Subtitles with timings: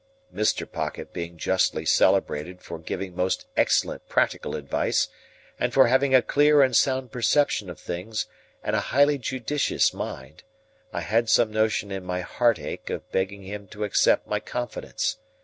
[0.33, 0.65] Mr.
[0.67, 5.09] Pocket being justly celebrated for giving most excellent practical advice,
[5.59, 8.25] and for having a clear and sound perception of things
[8.63, 10.41] and a highly judicious mind,
[10.91, 15.19] I had some notion in my heart ache of begging him to accept my confidence.